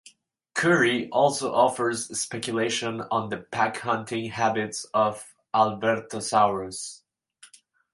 Currie 0.55 1.09
also 1.11 1.53
offers 1.53 2.09
speculation 2.19 3.01
on 3.11 3.29
the 3.29 3.37
pack-hunting 3.37 4.31
habits 4.31 4.87
of 4.95 5.35
"Albertosaurus". 5.53 7.03